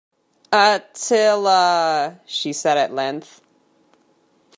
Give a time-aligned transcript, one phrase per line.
[0.51, 3.39] "Attila," she said at length.